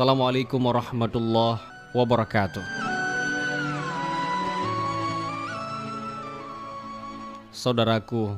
[0.00, 1.60] Assalamualaikum warahmatullahi
[1.92, 2.64] wabarakatuh.
[7.52, 8.32] Saudaraku,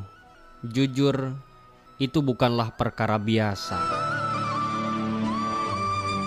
[0.66, 1.38] jujur
[2.02, 3.78] itu bukanlah perkara biasa,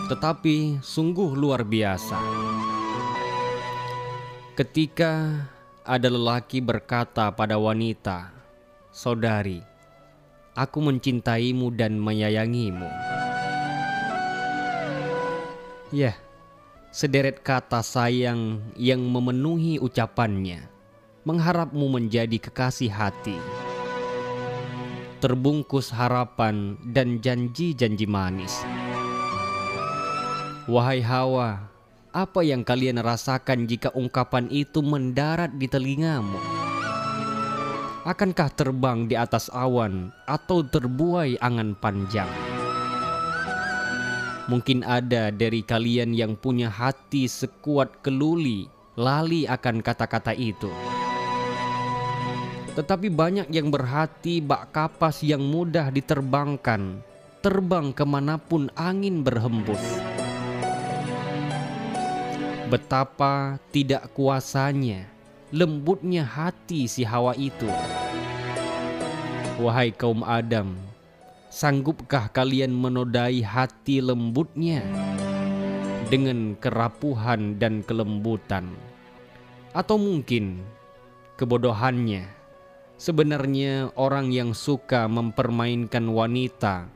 [0.08, 2.16] tetapi sungguh luar biasa.
[4.56, 5.36] Ketika
[5.84, 8.32] ada lelaki berkata pada wanita,
[8.88, 9.60] "Saudari,
[10.56, 12.88] aku mencintaimu dan menyayangimu."
[15.96, 16.12] Ya,
[16.92, 20.68] sederet kata sayang yang memenuhi ucapannya,
[21.24, 23.40] mengharapmu menjadi kekasih hati.
[25.24, 28.60] Terbungkus harapan dan janji-janji manis.
[30.68, 31.64] Wahai Hawa,
[32.12, 36.44] apa yang kalian rasakan jika ungkapan itu mendarat di telingamu?
[38.04, 42.45] Akankah terbang di atas awan atau terbuai angan panjang?
[44.46, 50.70] Mungkin ada dari kalian yang punya hati sekuat keluli, lali akan kata-kata itu.
[52.78, 57.02] Tetapi banyak yang berhati bak kapas yang mudah diterbangkan,
[57.42, 59.82] terbang ke mana pun angin berhembus.
[62.70, 65.10] Betapa tidak kuasanya,
[65.50, 67.66] lembutnya hati si Hawa itu.
[69.58, 70.78] Wahai kaum Adam,
[71.56, 74.84] Sanggupkah kalian menodai hati lembutnya
[76.12, 78.76] dengan kerapuhan dan kelembutan?
[79.72, 80.60] Atau mungkin
[81.40, 82.28] kebodohannya
[83.00, 86.92] sebenarnya orang yang suka mempermainkan wanita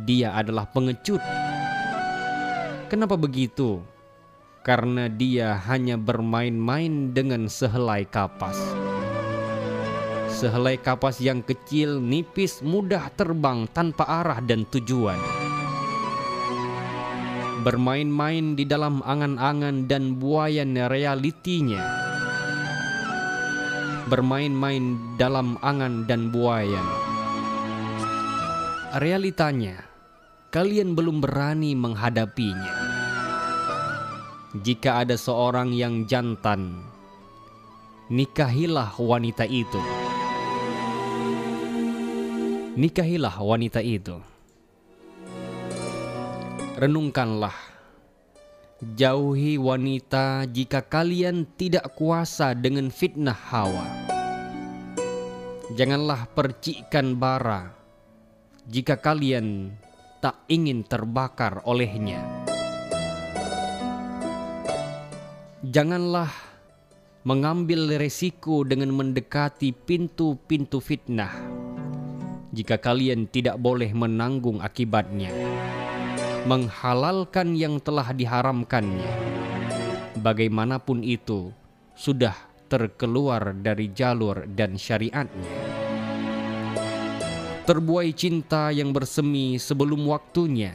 [0.00, 1.20] dia adalah pengecut.
[2.88, 3.84] Kenapa begitu?
[4.64, 8.56] Karena dia hanya bermain-main dengan sehelai kapas.
[10.40, 15.20] Sehelai kapas yang kecil, nipis, mudah terbang tanpa arah dan tujuan.
[17.60, 21.84] Bermain-main di dalam angan-angan dan buayan realitinya.
[24.08, 26.88] Bermain-main dalam angan dan buayan.
[28.96, 29.84] Realitanya,
[30.48, 32.72] kalian belum berani menghadapinya.
[34.56, 36.80] Jika ada seorang yang jantan,
[38.08, 39.99] nikahilah wanita itu
[42.80, 44.16] nikahilah wanita itu.
[46.80, 47.52] Renungkanlah,
[48.96, 53.84] jauhi wanita jika kalian tidak kuasa dengan fitnah hawa.
[55.76, 57.68] Janganlah percikkan bara
[58.64, 59.76] jika kalian
[60.24, 62.24] tak ingin terbakar olehnya.
[65.60, 66.32] Janganlah
[67.28, 71.59] mengambil resiko dengan mendekati pintu-pintu fitnah
[72.50, 75.30] jika kalian tidak boleh menanggung akibatnya,
[76.50, 79.10] menghalalkan yang telah diharamkannya,
[80.18, 81.54] bagaimanapun itu
[81.94, 82.34] sudah
[82.66, 85.52] terkeluar dari jalur dan syariatnya.
[87.66, 90.74] Terbuai cinta yang bersemi sebelum waktunya,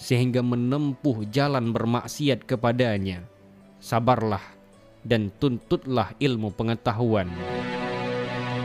[0.00, 3.20] sehingga menempuh jalan bermaksiat kepadanya.
[3.76, 4.44] Sabarlah
[5.04, 7.28] dan tuntutlah ilmu pengetahuan.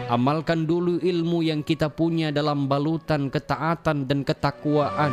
[0.05, 5.09] Amalkan dulu ilmu yang kita punya dalam balutan ketaatan dan ketakwaan.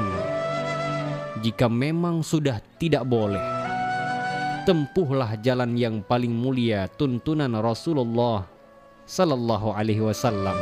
[1.41, 3.41] Jika memang sudah tidak boleh,
[4.69, 8.45] tempuhlah jalan yang paling mulia tuntunan Rasulullah
[9.09, 10.61] sallallahu alaihi wasallam.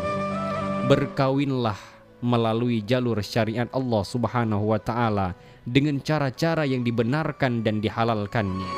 [0.86, 1.78] Berkawinlah
[2.22, 5.34] melalui jalur syariat Allah Subhanahu wa taala
[5.66, 8.70] dengan cara-cara yang dibenarkan dan dihalalkannya.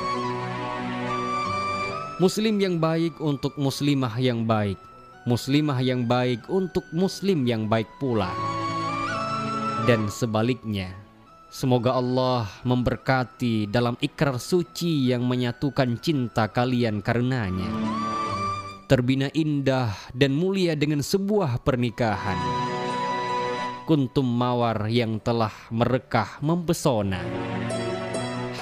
[2.16, 4.91] Muslim yang baik untuk muslimah yang baik
[5.22, 8.30] muslimah yang baik untuk muslim yang baik pula.
[9.86, 10.94] Dan sebaliknya,
[11.50, 17.70] semoga Allah memberkati dalam ikrar suci yang menyatukan cinta kalian karenanya.
[18.90, 22.38] Terbina indah dan mulia dengan sebuah pernikahan.
[23.86, 27.22] Kuntum mawar yang telah merekah mempesona.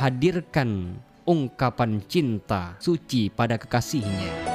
[0.01, 0.97] Hadirkan
[1.29, 4.50] ungkapan cinta suci pada kekasihnya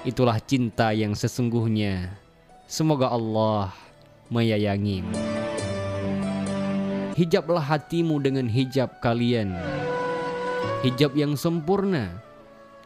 [0.00, 2.16] Itulah cinta yang sesungguhnya.
[2.64, 3.68] Semoga Allah
[4.32, 5.12] menyayangimu.
[7.20, 9.52] Hijablah hatimu dengan hijab kalian.
[10.80, 12.16] Hijab yang sempurna.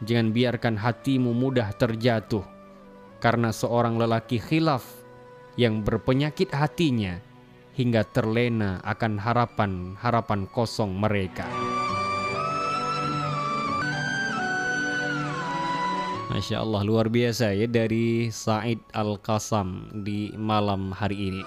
[0.03, 2.43] Jangan biarkan hatimu mudah terjatuh
[3.23, 4.83] karena seorang lelaki khilaf
[5.55, 7.23] yang berpenyakit hatinya
[7.79, 11.47] hingga terlena akan harapan-harapan kosong mereka.
[16.35, 21.39] Masya Allah luar biasa ya dari Said Al-Qasam di malam hari ini